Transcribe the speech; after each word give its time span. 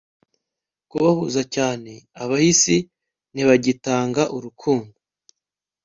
Kubahuze 0.89 1.41
cyane 1.55 1.91
abahisi 2.23 2.77
ntibagitanga 3.33 4.21
urukundo 4.35 4.97